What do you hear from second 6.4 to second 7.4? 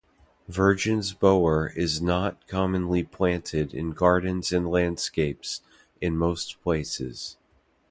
places.